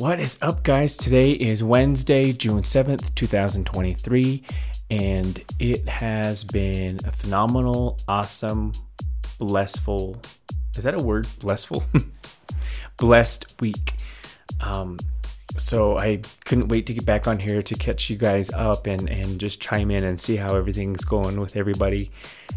[0.00, 0.96] What is up, guys?
[0.96, 4.42] Today is Wednesday, June 7th, 2023,
[4.88, 8.72] and it has been a phenomenal, awesome,
[9.38, 10.16] blessful
[10.74, 11.26] is that a word?
[11.40, 11.84] Blessful?
[12.96, 13.96] Blessed week.
[14.60, 14.98] Um,
[15.58, 19.06] so I couldn't wait to get back on here to catch you guys up and,
[19.10, 22.10] and just chime in and see how everything's going with everybody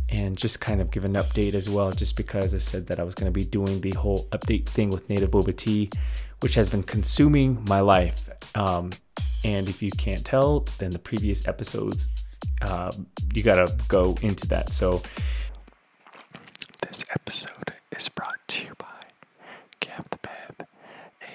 [0.07, 3.03] and just kind of give an update as well, just because I said that I
[3.03, 5.89] was going to be doing the whole update thing with Native Boba Tea,
[6.43, 8.29] which has been consuming my life.
[8.53, 8.91] Um,
[9.45, 12.09] and if you can't tell, then the previous episodes,
[12.61, 12.91] uh,
[13.33, 14.73] you got to go into that.
[14.73, 15.01] So
[16.81, 19.03] this episode is brought to you by
[19.79, 20.67] Gav the Bev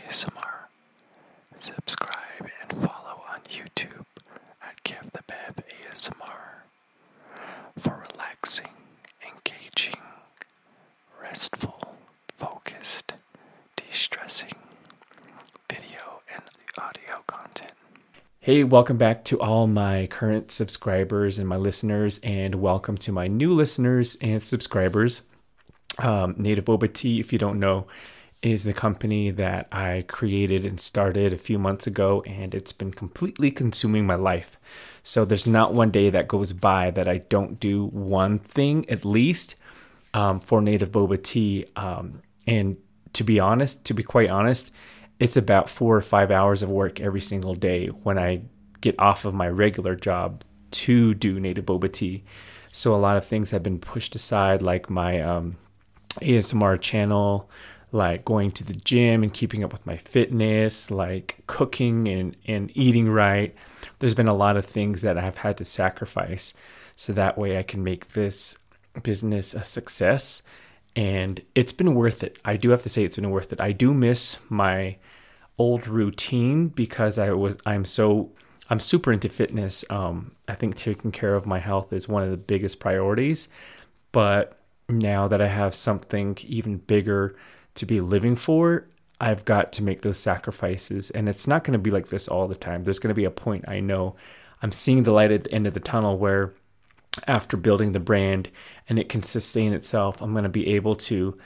[0.07, 0.69] ASMR.
[1.59, 4.05] Subscribe and follow on YouTube
[4.63, 6.65] at Gav the Bev ASMR
[7.79, 8.75] for relaxing,
[9.27, 10.01] engaging,
[11.19, 11.97] restful,
[12.37, 13.15] focused,
[13.77, 14.53] de-stressing
[15.69, 16.43] video and
[16.79, 17.73] audio content.
[18.49, 23.27] Hey, welcome back to all my current subscribers and my listeners, and welcome to my
[23.27, 25.21] new listeners and subscribers.
[25.99, 27.87] Um, Native Boba Tea, if you don't know,
[28.41, 32.91] is the company that I created and started a few months ago, and it's been
[32.91, 34.57] completely consuming my life.
[35.03, 39.05] So there's not one day that goes by that I don't do one thing at
[39.05, 39.57] least
[40.15, 41.67] um, for Native Boba Tea.
[41.77, 42.79] Um, and
[43.13, 44.73] to be honest, to be quite honest,
[45.21, 48.43] it's about four or five hours of work every single day when I
[48.81, 52.23] get off of my regular job to do Native Boba Tea.
[52.73, 55.57] So a lot of things have been pushed aside, like my um,
[56.21, 57.51] ASMR channel,
[57.91, 62.71] like going to the gym and keeping up with my fitness, like cooking and, and
[62.77, 63.55] eating right.
[63.99, 66.53] There's been a lot of things that I've had to sacrifice
[66.95, 68.57] so that way I can make this
[69.03, 70.43] business a success.
[70.95, 72.39] And it's been worth it.
[72.45, 73.61] I do have to say it's been worth it.
[73.61, 74.97] I do miss my
[75.59, 78.31] old routine because I was I'm so
[78.71, 79.85] I'm super into fitness.
[79.91, 83.49] Um, I think taking care of my health is one of the biggest priorities.
[84.13, 87.37] But now that I have something even bigger
[87.75, 88.87] to be living for,
[89.21, 91.11] I've got to make those sacrifices.
[91.11, 92.85] And it's not going to be like this all the time.
[92.85, 94.17] There's going to be a point I know
[94.63, 96.53] I'm seeing the light at the end of the tunnel where
[97.27, 98.51] after building the brand
[98.89, 101.39] and it can sustain itself, I'm going to be able to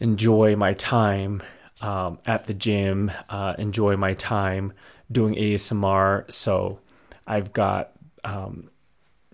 [0.00, 1.42] enjoy my time
[1.82, 4.72] um, at the gym, uh, enjoy my time
[5.10, 6.30] doing ASMR.
[6.32, 6.80] So
[7.26, 7.92] I've got
[8.24, 8.70] um,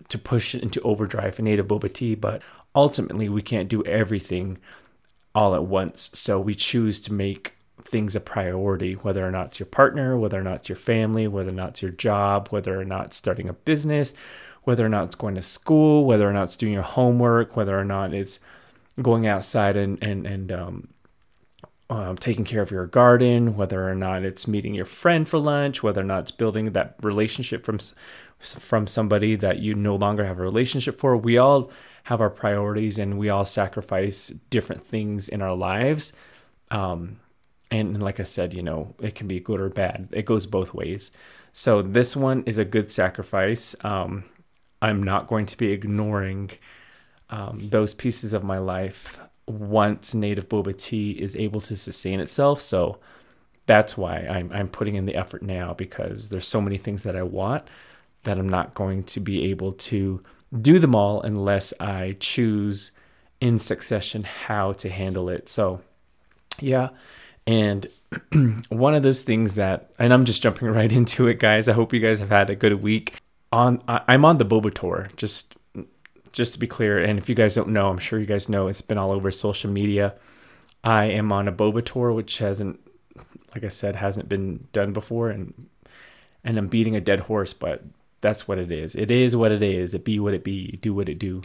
[0.09, 2.41] to push it into overdrive for native boba tea, but
[2.75, 4.57] ultimately we can't do everything
[5.33, 6.09] all at once.
[6.13, 10.39] So we choose to make things a priority, whether or not it's your partner, whether
[10.39, 13.17] or not it's your family, whether or not it's your job, whether or not it's
[13.17, 14.13] starting a business,
[14.63, 17.77] whether or not it's going to school, whether or not it's doing your homework, whether
[17.79, 18.39] or not it's
[19.01, 20.87] going outside and and and um,
[21.89, 25.81] um, taking care of your garden, whether or not it's meeting your friend for lunch,
[25.81, 27.79] whether or not it's building that relationship from
[28.39, 31.17] from somebody that you no longer have a relationship for.
[31.17, 31.71] We all
[32.03, 36.13] have our priorities and we all sacrifice different things in our lives.
[36.71, 37.19] Um,
[37.69, 40.07] and like I said, you know, it can be good or bad.
[40.11, 41.11] It goes both ways.
[41.51, 43.75] So this one is a good sacrifice.
[43.83, 44.23] Um,
[44.81, 46.51] I'm not going to be ignoring
[47.29, 52.61] um, those pieces of my life once native boba tea is able to sustain itself.
[52.61, 52.99] So
[53.65, 57.15] that's why I'm, I'm putting in the effort now because there's so many things that
[57.15, 57.67] I want
[58.23, 60.21] that I'm not going to be able to
[60.61, 62.91] do them all unless I choose
[63.39, 65.49] in succession how to handle it.
[65.49, 65.81] So,
[66.59, 66.89] yeah.
[67.47, 67.87] And
[68.69, 71.67] one of those things that, and I'm just jumping right into it, guys.
[71.67, 73.17] I hope you guys have had a good week.
[73.51, 75.09] On, I'm on the Boba tour.
[75.15, 75.55] Just,
[76.31, 78.67] just to be clear, and if you guys don't know, I'm sure you guys know.
[78.67, 80.15] It's been all over social media.
[80.83, 82.79] I am on a Boba tour, which hasn't,
[83.53, 85.67] like I said, hasn't been done before, and
[86.43, 87.83] and I'm beating a dead horse, but
[88.21, 88.95] that's what it is.
[88.95, 89.93] It is what it is.
[89.93, 90.77] It be what it be.
[90.81, 91.41] Do what it do.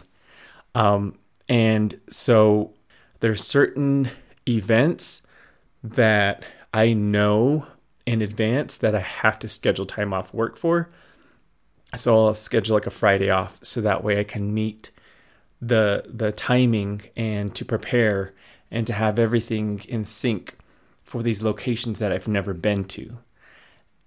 [0.73, 1.17] Um,
[1.47, 2.73] and so
[3.19, 4.09] there's certain
[4.47, 5.21] events
[5.83, 7.67] that I know
[8.05, 10.89] in advance that I have to schedule time off work for.
[11.95, 14.91] So I'll schedule like a Friday off so that way I can meet
[15.61, 18.33] the the timing and to prepare
[18.69, 20.57] and to have everything in sync
[21.03, 23.19] for these locations that I've never been to.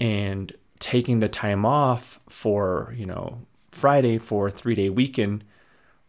[0.01, 3.41] And taking the time off for, you know,
[3.71, 5.45] Friday for a three day weekend,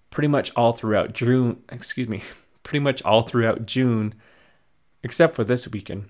[0.10, 2.24] pretty much all throughout June, excuse me,
[2.64, 4.14] pretty much all throughout June,
[5.04, 6.10] except for this weekend,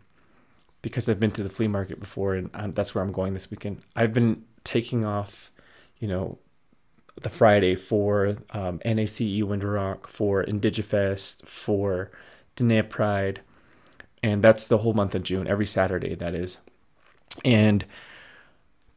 [0.82, 3.52] because I've been to the flea market before and um, that's where I'm going this
[3.52, 3.82] weekend.
[3.96, 5.52] I've been taking off,
[6.00, 6.38] you know,
[7.22, 12.12] the Friday for um, NACE Window Rock, for Indigifest, for
[12.56, 13.42] Dene Pride,
[14.24, 16.58] and that's the whole month of June, every Saturday, that is.
[17.46, 17.86] And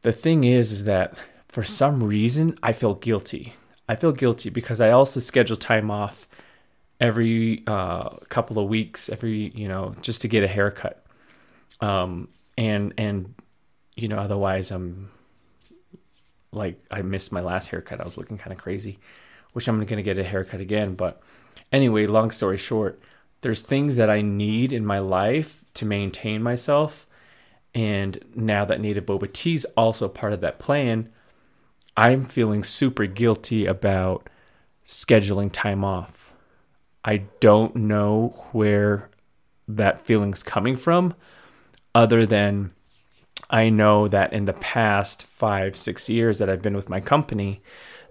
[0.03, 1.15] the thing is, is that
[1.49, 3.55] for some reason, I feel guilty.
[3.89, 6.27] I feel guilty because I also schedule time off
[7.01, 11.05] every uh, couple of weeks, every, you know, just to get a haircut.
[11.81, 13.35] Um, and, and,
[13.97, 15.11] you know, otherwise I'm
[16.53, 18.01] like, I missed my last haircut.
[18.01, 18.99] I was looking kind of crazy,
[19.53, 20.95] which I'm going to get a haircut again.
[20.95, 21.21] But
[21.73, 23.01] anyway, long story short,
[23.41, 27.07] there's things that I need in my life to maintain myself.
[27.75, 31.11] And now that Native Boba Tea is also part of that plan,
[31.97, 34.29] I'm feeling super guilty about
[34.87, 36.33] scheduling time off.
[37.05, 39.11] I don't know where
[39.67, 41.15] that feeling's coming from,
[41.95, 42.73] other than
[43.53, 47.63] I know that in the past five, six years that I've been with my company,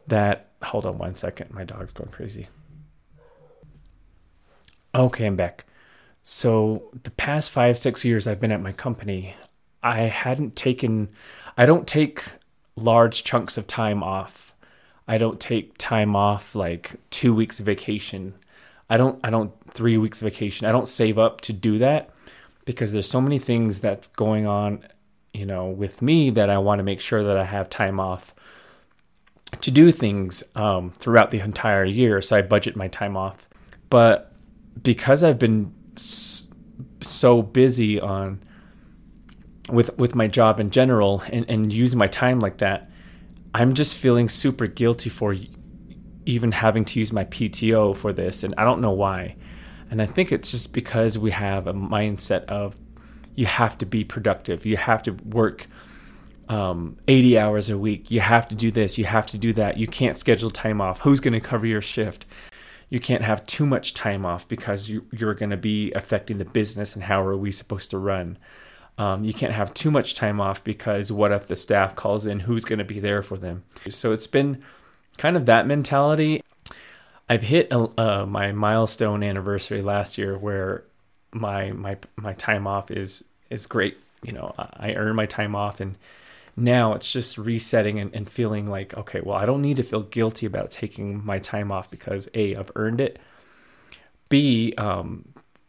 [0.08, 2.48] that hold on one second, my dog's going crazy.
[4.94, 5.66] Okay, I'm back.
[6.22, 9.36] So the past five, six years I've been at my company,
[9.82, 11.10] I hadn't taken,
[11.58, 12.24] I don't take
[12.76, 14.54] large chunks of time off.
[15.08, 18.36] I don't take time off like two weeks vacation.
[18.90, 20.68] I don't, I don't, three weeks vacation.
[20.68, 22.12] I don't save up to do that
[22.66, 24.86] because there's so many things that's going on,
[25.34, 28.34] you know, with me that I want to make sure that I have time off
[29.62, 32.22] to do things um, throughout the entire year.
[32.22, 33.48] So I budget my time off.
[33.90, 34.32] But
[34.82, 38.42] because I've been so busy on
[39.70, 42.90] with with my job in general and, and using my time like that,
[43.54, 45.36] I'm just feeling super guilty for
[46.26, 49.36] even having to use my PTO for this, and I don't know why.
[49.90, 52.78] And I think it's just because we have a mindset of
[53.36, 55.68] you have to be productive, you have to work
[56.50, 59.78] um, 80 hours a week, you have to do this, you have to do that,
[59.78, 61.00] you can't schedule time off.
[61.02, 62.26] Who's going to cover your shift?
[62.92, 66.46] you can't have too much time off because you, you're going to be affecting the
[66.46, 68.38] business and how are we supposed to run.
[68.98, 72.42] Um, you can't have too much time off because what if the staff calls in?
[72.42, 73.64] Who's going to be there for them?
[73.90, 74.62] So it's been
[75.18, 76.44] kind of that mentality.
[77.30, 80.84] I've hit uh, my milestone anniversary last year where
[81.32, 83.98] my my my time off is is great.
[84.24, 85.96] You know, I earn my time off and
[86.56, 90.02] now it's just resetting and, and feeling like okay well i don't need to feel
[90.02, 93.20] guilty about taking my time off because a i've earned it
[94.30, 95.28] b um,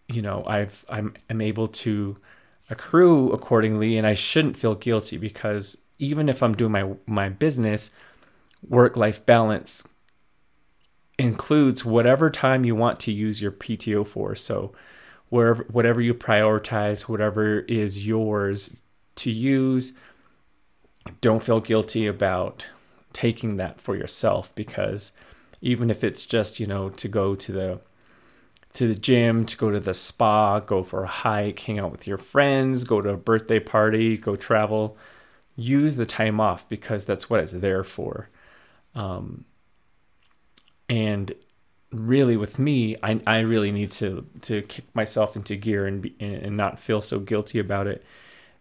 [0.09, 2.17] you know i've i'm, I'm able to
[2.71, 7.91] accrue accordingly and i shouldn't feel guilty because even if i'm doing my my business
[8.69, 9.87] work life balance
[11.19, 14.73] includes whatever time you want to use your pto for so
[15.33, 18.81] wherever whatever you prioritize whatever is yours
[19.15, 19.93] to use
[21.21, 22.67] don't feel guilty about
[23.13, 25.13] taking that for yourself because
[25.61, 27.81] even if it's just you know to go to the
[28.73, 32.07] to the gym to go to the spa go for a hike hang out with
[32.07, 34.97] your friends go to a birthday party go travel
[35.57, 38.29] use the time off because that's what it's there for.
[38.95, 39.45] Um,
[40.89, 41.33] and
[41.93, 46.15] really with me I, I really need to to kick myself into gear and be,
[46.19, 48.05] and not feel so guilty about it.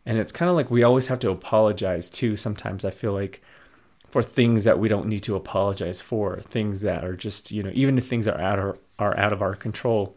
[0.06, 3.42] And it's kind of like we always have to apologize too sometimes i feel like
[4.12, 7.72] for things that we don't need to apologize for things that are just you know
[7.74, 10.16] even if things are out of are out of our control.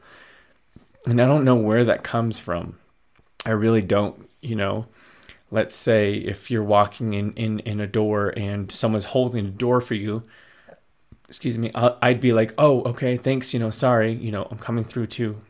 [1.07, 2.79] And i don't know where that comes from.
[3.47, 4.87] I really don't you know.
[5.51, 9.81] Let's say if you're walking in in, in a door and someone's holding a door
[9.81, 10.25] for you
[11.35, 14.85] excuse me i'd be like oh okay thanks you know sorry you know i'm coming
[14.85, 15.41] through too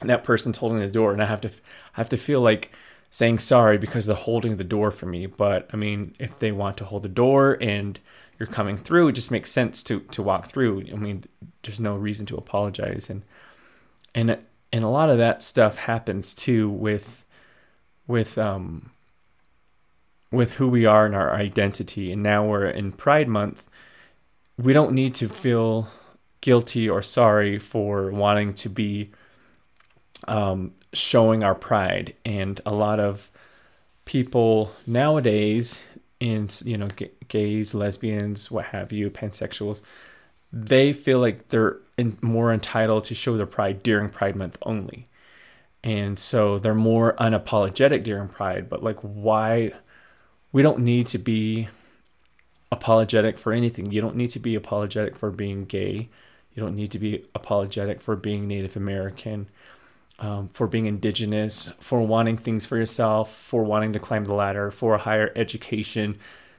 [0.00, 1.52] and that person's holding the door and i have to i
[1.94, 2.72] have to feel like
[3.14, 5.24] saying sorry because they're holding the door for me.
[5.24, 8.00] But I mean, if they want to hold the door and
[8.40, 10.86] you're coming through, it just makes sense to to walk through.
[10.92, 11.22] I mean,
[11.62, 13.22] there's no reason to apologize, and
[14.16, 14.36] and
[14.72, 17.24] and a lot of that stuff happens too with
[18.08, 18.90] with um
[20.32, 22.10] with who we are and our identity.
[22.10, 23.62] And now we're in Pride Month.
[24.56, 25.88] We don't need to feel
[26.40, 29.10] guilty or sorry for wanting to be
[30.28, 32.14] um, showing our pride.
[32.24, 33.30] And a lot of
[34.04, 35.80] people nowadays,
[36.20, 39.82] in you know, g- gays, lesbians, what have you, pansexuals,
[40.52, 45.08] they feel like they're in, more entitled to show their pride during Pride Month only.
[45.82, 48.68] And so they're more unapologetic during Pride.
[48.68, 49.72] But like, why?
[50.52, 51.68] We don't need to be
[52.70, 53.92] apologetic for anything.
[53.92, 56.08] You don't need to be apologetic for being gay.
[56.54, 59.48] You don't need to be apologetic for being Native American
[60.18, 64.70] um, for being indigenous, for wanting things for yourself, for wanting to climb the ladder,
[64.70, 66.18] for a higher education,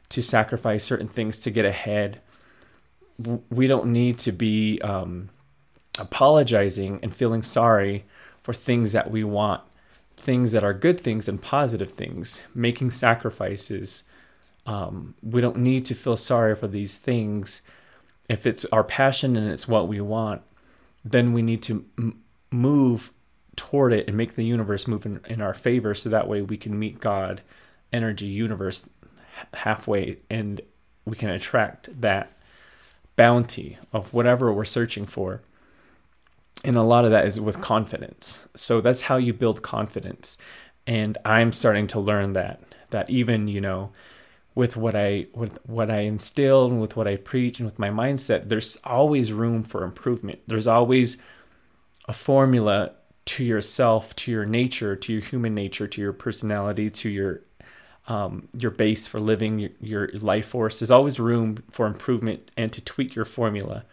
[0.09, 2.21] to sacrifice certain things to get ahead.
[3.50, 5.29] We don't need to be um,
[5.97, 8.05] apologizing and feeling sorry
[8.43, 9.62] for things that we want
[10.17, 14.01] things that are good things and positive things, making sacrifices.
[14.65, 17.62] Um, we don't need to feel sorry for these things.
[18.27, 20.41] If it's our passion and it's what we want,
[21.03, 23.12] then we need to m- move
[23.55, 26.57] toward it and make the universe move in, in, our favor so that way we
[26.57, 27.41] can meet God,
[27.93, 28.89] energy, universe
[29.53, 30.62] halfway and
[31.05, 32.34] we can attract that
[33.15, 35.41] bounty of whatever we're searching for.
[36.63, 38.45] And a lot of that is with confidence.
[38.55, 40.38] So that's how you build confidence.
[40.88, 43.91] And I'm starting to learn that that even, you know,
[44.55, 47.89] with what I with what I instill and with what I preach and with my
[47.89, 50.39] mindset, there's always room for improvement.
[50.47, 51.17] There's always
[52.07, 52.93] a formula
[53.25, 57.41] to yourself, to your nature, to your human nature, to your personality, to your
[58.07, 60.77] um, your base for living your, your, life force.
[60.77, 63.83] There's always room for improvement and to tweak your formula.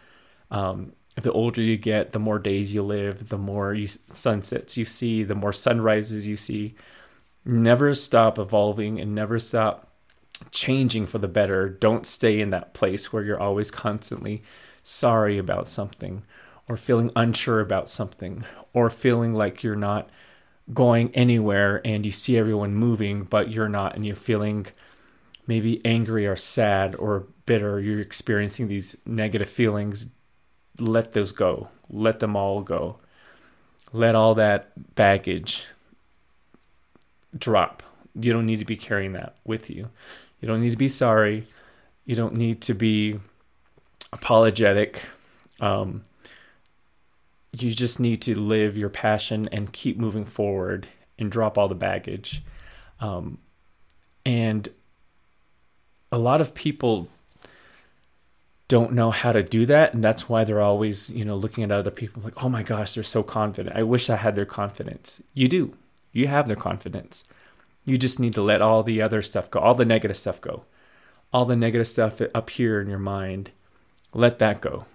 [0.51, 4.85] Um, the older you get, the more days you live, the more you, sunsets you
[4.85, 6.75] see, the more sunrises you see.
[7.43, 9.92] Never stop evolving and never stop
[10.53, 11.67] changing for the better.
[11.67, 14.43] Don't stay in that place where you're always constantly
[14.83, 16.23] sorry about something
[16.69, 20.09] or feeling unsure about something or feeling like you're not
[20.73, 24.65] going anywhere and you see everyone moving but you're not and you're feeling
[25.45, 27.79] maybe angry or sad or bitter.
[27.79, 30.07] You're experiencing these negative feelings.
[30.79, 31.69] Let those go.
[31.89, 32.99] Let them all go.
[33.91, 35.65] Let all that baggage
[37.37, 37.83] drop.
[38.15, 39.89] You don't need to be carrying that with you
[40.43, 41.45] you don't need to be sorry.
[42.03, 43.17] You don't need to be
[44.11, 45.01] apologetic.
[45.61, 46.03] Um,
[47.57, 51.75] you just need to live your passion and keep moving forward and drop all the
[51.75, 52.43] baggage.
[52.99, 53.37] Um,
[54.25, 54.67] and
[56.11, 57.07] a lot of people
[58.67, 61.71] don't know how to do that and that's why they're always you know looking at
[61.71, 63.73] other people like oh my gosh they're so confident.
[63.77, 65.23] I wish i had their confidence.
[65.33, 65.77] You do.
[66.11, 67.23] You have their confidence
[67.85, 70.65] you just need to let all the other stuff go all the negative stuff go.
[71.31, 73.51] All the negative stuff up here in your mind
[74.13, 74.85] let that go.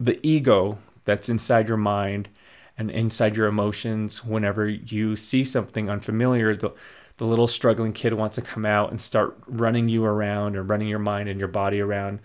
[0.00, 2.28] The ego that's inside your mind
[2.76, 6.74] and inside your emotions whenever you see something unfamiliar the,
[7.18, 10.88] the little struggling kid wants to come out and start running you around and running
[10.88, 12.18] your mind and your body around.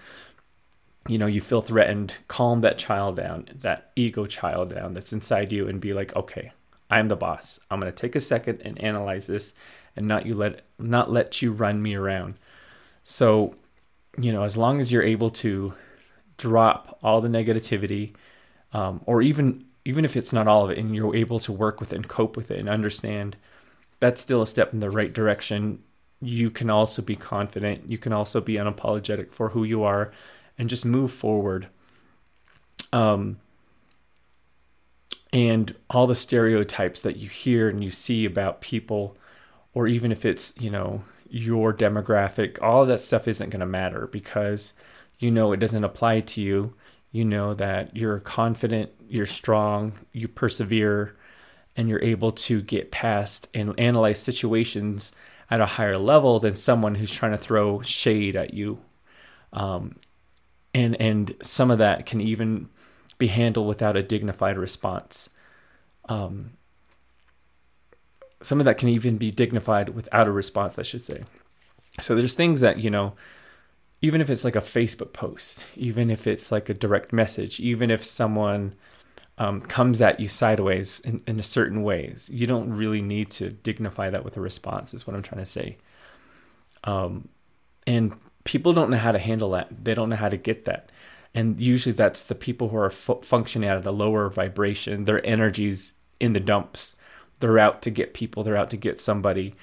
[1.08, 5.52] You know you feel threatened calm that child down that ego child down that's inside
[5.52, 6.52] you and be like okay
[6.90, 7.60] i'm the boss.
[7.72, 9.54] I'm going to take a second and analyze this
[9.96, 12.36] and not you let not let you run me around.
[13.04, 13.56] So
[14.18, 15.74] you know as long as you're able to
[16.38, 18.16] drop all the negativity
[18.74, 21.80] um, or even even if it's not all of it and you're able to work
[21.80, 23.36] with it and cope with it and understand
[24.00, 25.84] that's still a step in the right direction.
[26.22, 27.90] You can also be confident.
[27.90, 30.12] You can also be unapologetic for who you are
[30.58, 31.68] and just move forward.
[32.92, 33.40] Um
[35.32, 39.16] and all the stereotypes that you hear and you see about people
[39.74, 43.66] or even if it's you know your demographic all of that stuff isn't going to
[43.66, 44.74] matter because
[45.20, 46.74] you know it doesn't apply to you
[47.12, 51.16] you know that you're confident, you're strong, you persevere,
[51.76, 55.12] and you're able to get past and analyze situations
[55.50, 58.80] at a higher level than someone who's trying to throw shade at you.
[59.52, 59.96] Um,
[60.74, 62.70] and and some of that can even
[63.18, 65.30] be handled without a dignified response.
[66.08, 66.52] Um,
[68.42, 71.24] some of that can even be dignified without a response, I should say.
[72.00, 73.14] So there's things that you know
[74.02, 77.92] even if it's like a Facebook post, even if it's like a direct message, even
[77.92, 78.76] if someone
[79.38, 83.50] um, comes at you sideways in, in a certain ways, you don't really need to
[83.50, 85.78] dignify that with a response, is what I'm trying to say.
[86.86, 87.28] Um,
[87.86, 88.14] and
[88.46, 89.84] people don't know how to handle that.
[89.84, 90.92] They don't know how to get that.
[91.34, 95.06] And usually that's the people who are fu- functioning at a lower vibration.
[95.06, 96.96] Their energy's in the dumps.
[97.40, 99.56] They're out to get people, they're out to get somebody.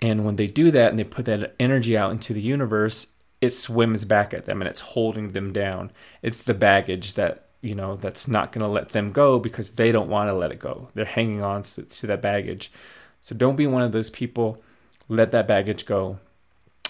[0.00, 3.06] And when they do that and they put that energy out into the universe,
[3.40, 5.92] it swims back at them and it's holding them down.
[6.22, 9.92] It's the baggage that, you know, that's not going to let them go because they
[9.92, 10.88] don't want to let it go.
[10.94, 12.72] They're hanging on to, to that baggage.
[13.20, 14.62] So don't be one of those people.
[15.08, 16.18] Let that baggage go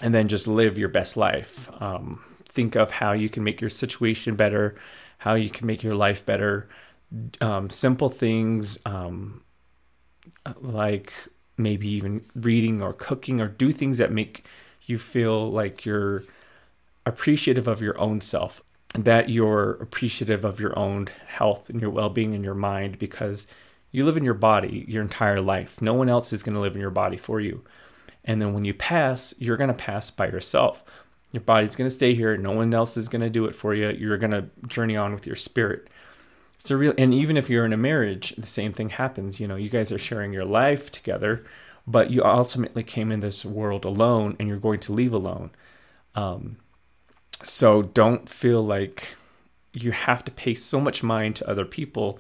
[0.01, 1.71] and then just live your best life.
[1.81, 4.75] Um, think of how you can make your situation better,
[5.19, 6.69] how you can make your life better.
[7.41, 9.43] Um, simple things um,
[10.61, 11.13] like
[11.57, 14.45] maybe even reading or cooking or do things that make
[14.87, 16.25] you feel like you're
[17.07, 18.63] appreciative of your own self,
[18.95, 23.47] that you're appreciative of your own health and your well being in your mind because
[23.91, 25.81] you live in your body your entire life.
[25.81, 27.63] No one else is going to live in your body for you.
[28.25, 30.85] And then when you pass, you're going to pass by yourself.
[31.33, 32.37] Your body's going to stay here.
[32.37, 33.91] No one else is going to do it for you.
[33.91, 35.89] You're going to journey on with your spirit.
[36.63, 39.49] It's a real and even if you're in a marriage the same thing happens you
[39.49, 41.45] know you guys are sharing your life together
[41.87, 45.51] but you ultimately came in this world alone and you're going to leave alone.
[46.15, 46.57] Um,
[47.43, 49.11] so don't feel like
[49.73, 52.19] you have to pay so much mind to other people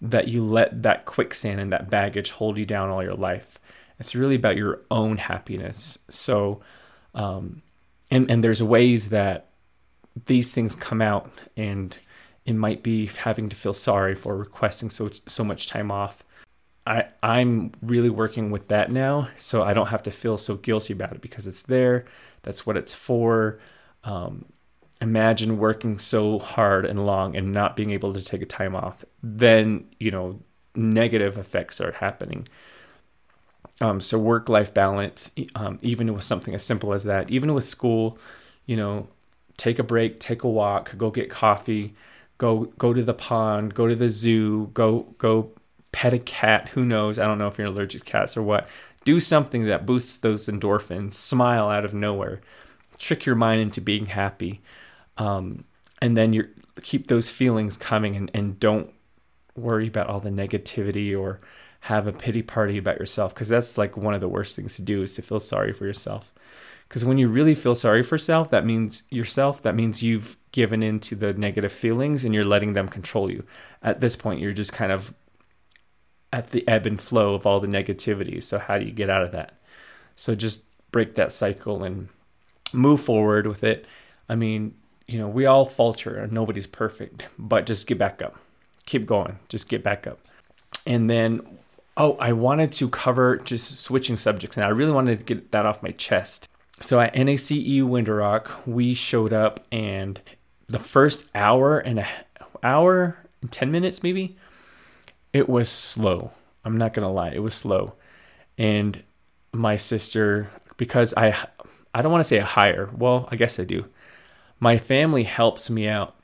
[0.00, 3.58] that you let that quicksand and that baggage hold you down all your life.
[3.98, 5.98] It's really about your own happiness.
[6.08, 6.60] So
[7.14, 7.62] um,
[8.10, 9.50] and and there's ways that
[10.26, 11.96] these things come out and
[12.46, 16.22] it might be having to feel sorry for requesting so so much time off.
[16.86, 20.92] I I'm really working with that now, so I don't have to feel so guilty
[20.92, 22.04] about it because it's there.
[22.42, 23.58] That's what it's for.
[24.04, 24.44] Um,
[25.00, 29.04] imagine working so hard and long and not being able to take a time off.
[29.22, 30.40] Then you know
[30.74, 32.46] negative effects start happening.
[33.80, 37.66] Um, so work life balance, um, even with something as simple as that, even with
[37.66, 38.18] school,
[38.66, 39.08] you know,
[39.56, 41.94] take a break, take a walk, go get coffee
[42.38, 45.50] go go to the pond, go to the zoo, go go
[45.92, 46.68] pet a cat.
[46.70, 47.18] Who knows?
[47.18, 48.68] I don't know if you're allergic to cats or what.
[49.04, 51.14] Do something that boosts those endorphins.
[51.14, 52.40] Smile out of nowhere.
[52.98, 54.62] Trick your mind into being happy,
[55.18, 55.64] um,
[56.00, 56.48] and then you
[56.82, 58.92] keep those feelings coming and, and don't
[59.56, 61.40] worry about all the negativity or
[61.80, 64.82] have a pity party about yourself because that's like one of the worst things to
[64.82, 66.32] do is to feel sorry for yourself
[66.94, 70.84] because when you really feel sorry for self that means yourself that means you've given
[70.84, 73.44] in to the negative feelings and you're letting them control you.
[73.82, 75.12] At this point, you're just kind of
[76.32, 78.40] at the ebb and flow of all the negativity.
[78.40, 79.58] So, how do you get out of that?
[80.14, 80.60] So, just
[80.92, 82.08] break that cycle and
[82.72, 83.84] move forward with it.
[84.28, 84.76] I mean,
[85.08, 88.38] you know, we all falter and nobody's perfect, but just get back up.
[88.86, 89.40] Keep going.
[89.48, 90.20] Just get back up.
[90.86, 91.40] And then,
[91.96, 95.66] oh, I wanted to cover just switching subjects and I really wanted to get that
[95.66, 96.48] off my chest.
[96.80, 100.20] So at NACE Window Rock, we showed up and
[100.66, 102.08] the first hour and a
[102.62, 104.36] hour and 10 minutes maybe
[105.32, 106.32] it was slow.
[106.64, 107.94] I'm not gonna lie it was slow.
[108.56, 109.02] And
[109.52, 111.36] my sister because i
[111.94, 113.84] i don't want to say a hire well i guess i do.
[114.58, 116.14] My family helps me out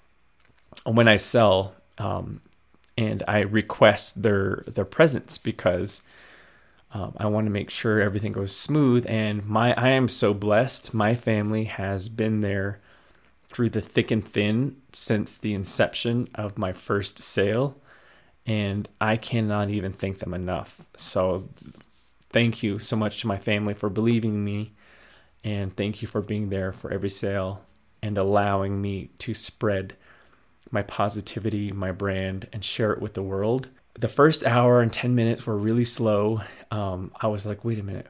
[0.84, 2.40] when i sell um,
[2.96, 6.02] and i request their their presence because
[6.92, 10.92] um, I want to make sure everything goes smooth, and my I am so blessed.
[10.92, 12.80] My family has been there
[13.48, 17.76] through the thick and thin since the inception of my first sale.
[18.46, 20.86] And I cannot even thank them enough.
[20.96, 21.48] So,
[22.30, 24.72] thank you so much to my family for believing me.
[25.44, 27.64] And thank you for being there for every sale
[28.02, 29.94] and allowing me to spread
[30.70, 33.68] my positivity, my brand, and share it with the world.
[34.00, 36.40] The first hour and 10 minutes were really slow.
[36.70, 38.06] Um, I was like, wait a minute.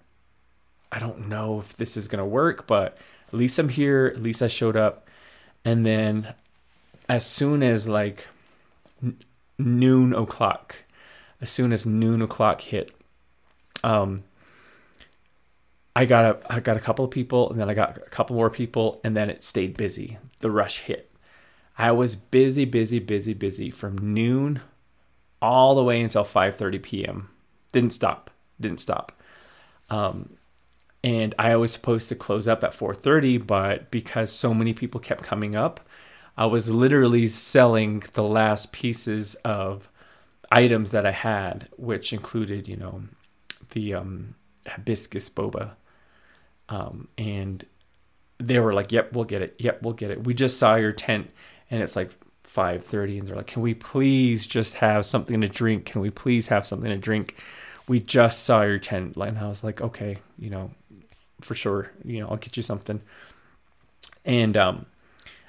[0.93, 4.07] I don't know if this is going to work, but at least I'm here.
[4.07, 5.09] At least I showed up.
[5.65, 6.35] And then
[7.09, 8.29] as soon as like
[9.03, 9.19] n-
[9.59, 10.77] noon o'clock,
[11.41, 12.95] as soon as noon o'clock hit,
[13.83, 14.23] um,
[15.97, 18.37] I got a I got a couple of people, and then I got a couple
[18.37, 20.19] more people, and then it stayed busy.
[20.39, 21.11] The rush hit.
[21.77, 24.61] I was busy, busy, busy, busy from noon
[25.43, 27.31] all the way until 5:30 p.m.
[27.73, 28.31] Didn't stop.
[28.61, 29.13] Didn't stop.
[29.89, 30.37] Um,
[31.03, 35.23] and I was supposed to close up at 4:30, but because so many people kept
[35.23, 35.81] coming up,
[36.37, 39.89] I was literally selling the last pieces of
[40.53, 43.03] items that I had, which included, you know,
[43.71, 44.35] the um,
[44.67, 45.73] hibiscus boba,
[46.69, 47.65] um, and
[48.39, 49.57] they were like, "Yep, we'll get it.
[49.59, 50.25] Yep, we'll get it.
[50.25, 51.31] We just saw your tent,
[51.71, 52.13] and it's like
[52.55, 55.87] 5:30, and they're like, "Can we please just have something to drink?
[55.87, 57.37] Can we please have something to drink?"
[57.89, 60.71] We just saw your tent, and I was like, "Okay, you know,
[61.41, 61.91] for sure.
[62.05, 63.01] You know, I'll get you something.
[64.25, 64.87] And um,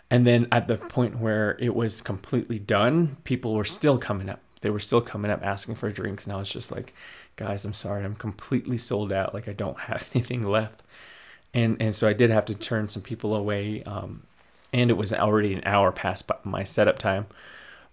[0.09, 4.39] and then at the point where it was completely done, people were still coming up.
[4.61, 6.93] They were still coming up asking for drinks, and I was just like,
[7.35, 9.33] guys, I'm sorry, I'm completely sold out.
[9.33, 10.81] Like I don't have anything left.
[11.53, 13.83] And and so I did have to turn some people away.
[13.83, 14.23] Um,
[14.73, 17.27] and it was already an hour past my setup time.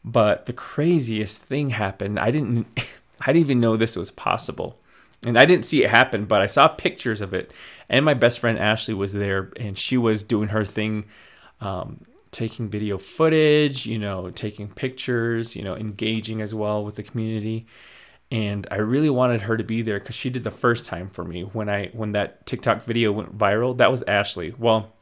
[0.05, 2.19] But the craziest thing happened.
[2.19, 2.67] I didn't
[3.21, 4.79] I didn't even know this was possible.
[5.27, 7.53] And I didn't see it happen, but I saw pictures of it
[7.89, 11.07] and my best friend Ashley was there, and she was doing her thing,
[11.61, 17.03] um, taking video footage, you know, taking pictures, you know, engaging as well with the
[17.03, 17.67] community.
[18.31, 21.25] And I really wanted her to be there because she did the first time for
[21.25, 23.77] me when I when that TikTok video went viral.
[23.79, 24.55] That was Ashley.
[24.59, 24.93] Well,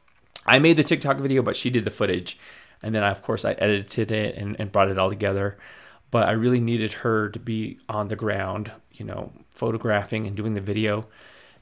[0.47, 2.39] I made the TikTok video, but she did the footage,
[2.83, 5.59] and then I, of course I edited it and, and brought it all together.
[6.11, 10.55] But I really needed her to be on the ground, you know, photographing and doing
[10.55, 11.09] the video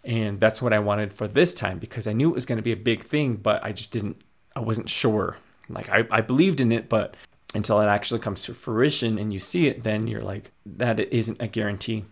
[0.05, 2.63] and that's what I wanted for this time because I knew it was going to
[2.63, 4.21] be a big thing, but I just didn't,
[4.55, 5.39] I wasn't sure.
[5.69, 7.17] Like I, I believed in it, but
[7.55, 11.41] until it actually comes to fruition and you see it, then you're like, that isn't
[11.41, 12.05] a guarantee.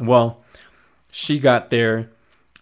[0.00, 0.42] Well,
[1.10, 2.10] she got there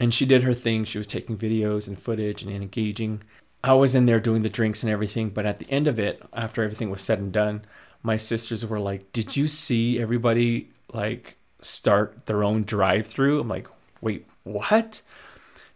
[0.01, 0.85] and she did her thing.
[0.85, 3.23] She was taking videos and footage and engaging.
[3.63, 6.23] I was in there doing the drinks and everything, but at the end of it,
[6.33, 7.63] after everything was said and done,
[8.03, 13.69] my sisters were like, "Did you see everybody like start their own drive-through?" I'm like,
[14.01, 15.03] "Wait, what?"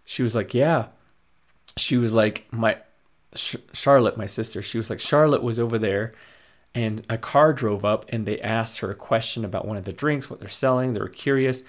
[0.05, 0.87] She was like, "Yeah."
[1.77, 2.79] She was like, "My
[3.37, 6.13] Charlotte, my sister, she was like, Charlotte was over there
[6.75, 9.93] and a car drove up and they asked her a question about one of the
[9.93, 10.93] drinks, what they're selling.
[10.93, 11.63] They were curious.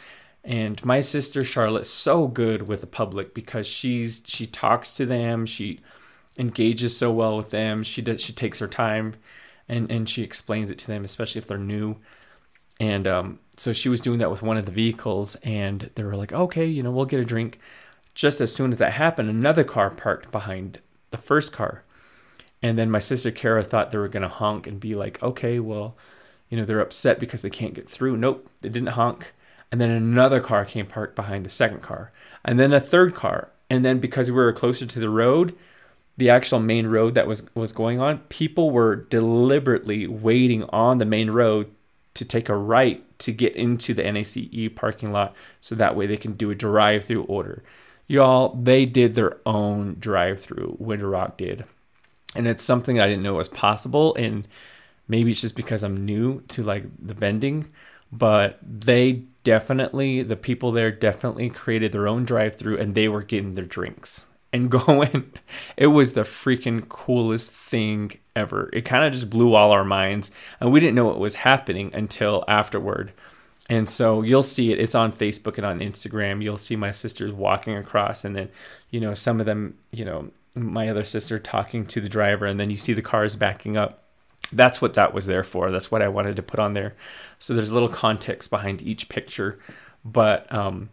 [0.46, 5.46] And my sister Charlotte's so good with the public because she's she talks to them,
[5.46, 5.82] she
[6.38, 7.84] engages so well with them.
[7.84, 9.16] She does she takes her time
[9.68, 11.98] and and she explains it to them, especially if they're new.
[12.80, 16.16] And um, so she was doing that with one of the vehicles, and they were
[16.16, 17.60] like, "Okay, you know, we'll get a drink."
[18.14, 20.80] Just as soon as that happened, another car parked behind
[21.12, 21.84] the first car.
[22.62, 25.60] And then my sister Kara thought they were going to honk and be like, okay,
[25.60, 25.98] well,
[26.50, 28.18] you know, they're upset because they can't get through.
[28.18, 29.34] Nope, they didn't honk.
[29.76, 32.12] And then another car came parked behind the second car.
[32.46, 33.50] And then a third car.
[33.70, 35.54] And then because we were closer to the road,
[36.16, 41.06] the actual main road that was was going on, people were deliberately waiting on the
[41.06, 41.70] main road
[42.14, 46.16] to take a right to get into the NACE parking lot so that way they
[46.16, 47.62] can do a drive-through order
[48.08, 50.76] y'all, they did their own drive through.
[50.80, 51.66] Window Rock did.
[52.36, 54.14] And it's something I didn't know was possible.
[54.16, 54.48] And
[55.08, 57.70] maybe it's just because I'm new to like the vending,
[58.12, 63.24] but they definitely, the people there definitely created their own drive through and they were
[63.24, 65.32] getting their drinks and going.
[65.78, 68.70] It was the freaking coolest thing ever.
[68.74, 70.32] It kind of just blew all our minds.
[70.60, 73.14] And we didn't know what was happening until afterward.
[73.68, 74.80] And so you'll see it.
[74.80, 76.44] It's on Facebook and on Instagram.
[76.44, 78.50] You'll see my sisters walking across, and then,
[78.92, 82.60] you know, some of them, you know, my other sister talking to the driver, and
[82.60, 84.04] then you see the cars backing up.
[84.52, 85.72] That's what that was there for.
[85.72, 86.96] That's what I wanted to put on there.
[87.40, 89.60] So there's a little context behind each picture,
[90.04, 90.90] but um,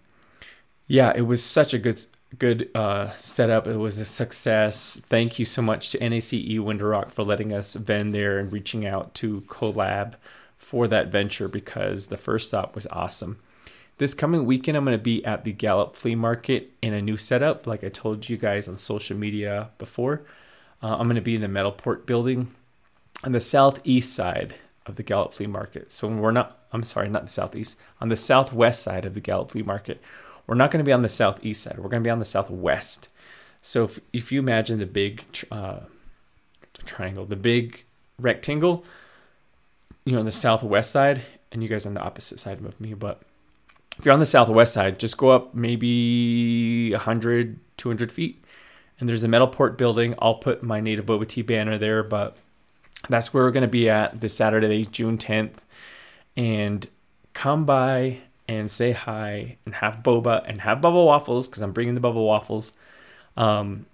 [0.86, 2.04] yeah, it was such a good
[2.38, 3.66] good uh, setup.
[3.66, 5.00] It was a success.
[5.04, 8.86] Thank you so much to NACE Window Rock for letting us vend there and reaching
[8.86, 10.14] out to collab
[10.56, 13.38] for that venture because the first stop was awesome.
[13.98, 17.16] This coming weekend, I'm going to be at the Gallup Flea Market in a new
[17.16, 20.22] setup, like I told you guys on social media before.
[20.82, 22.52] Uh, I'm going to be in the Metalport building
[23.22, 24.54] on the southeast side
[24.86, 25.92] of the Gallup Flea Market.
[25.92, 29.50] So we're not, I'm sorry, not the southeast, on the southwest side of the Gallup
[29.52, 30.00] Flea Market.
[30.46, 31.78] We're not going to be on the southeast side.
[31.78, 33.08] We're going to be on the southwest.
[33.60, 35.80] So if, if you imagine the big uh,
[36.84, 37.84] triangle, the big
[38.18, 38.84] rectangle,
[40.04, 42.94] you know, on the southwest side, and you guys on the opposite side of me.
[42.94, 43.22] But
[43.98, 48.44] if you're on the southwest side, just go up maybe 100, 200 feet,
[48.98, 50.14] and there's a metal port building.
[50.18, 52.36] I'll put my native boba tea banner there, but
[53.08, 55.60] that's where we're going to be at this Saturday, June 10th.
[56.36, 56.88] And
[57.34, 61.94] come by and say hi and have boba and have bubble waffles because I'm bringing
[61.94, 62.72] the bubble waffles.
[63.36, 63.86] Um,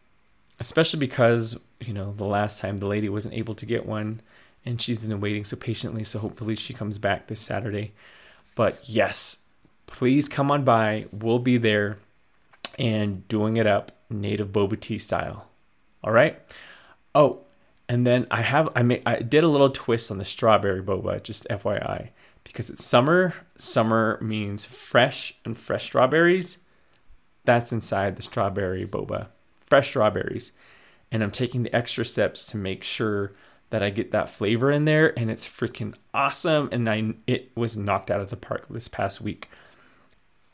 [0.61, 4.21] especially because, you know, the last time the lady wasn't able to get one
[4.65, 6.05] and she's been waiting so patiently.
[6.05, 7.93] So hopefully she comes back this Saturday.
[8.55, 9.39] But yes,
[9.87, 11.07] please come on by.
[11.13, 11.99] We'll be there
[12.79, 15.47] and doing it up native boba tea style.
[16.03, 16.39] All right.
[17.15, 17.41] Oh,
[17.89, 21.23] and then I have I made I did a little twist on the strawberry boba,
[21.23, 22.11] just FYI,
[22.45, 23.35] because it's summer.
[23.57, 26.59] Summer means fresh and fresh strawberries.
[27.45, 29.29] That's inside the strawberry boba,
[29.67, 30.53] fresh strawberries,
[31.11, 33.33] and I'm taking the extra steps to make sure
[33.71, 37.77] that I get that flavor in there and it's freaking awesome and I it was
[37.77, 39.49] knocked out of the park this past week.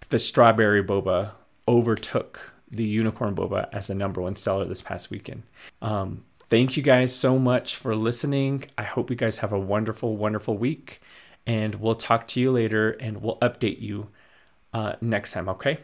[0.09, 1.33] The strawberry boba
[1.67, 5.45] overtook the unicorn boba as the number one seller this past weekend.
[5.81, 8.65] Um, thank you guys so much for listening.
[8.77, 11.01] I hope you guys have a wonderful, wonderful week
[11.47, 14.09] and we'll talk to you later and we'll update you
[14.73, 15.79] uh, next time, okay?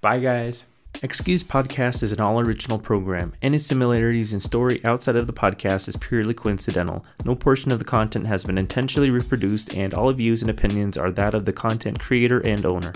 [0.00, 0.64] Bye, guys.
[1.02, 3.32] Excuse Podcast is an all original program.
[3.40, 7.04] Any similarities in story outside of the podcast is purely coincidental.
[7.24, 11.12] No portion of the content has been intentionally reproduced, and all views and opinions are
[11.12, 12.92] that of the content creator and owner.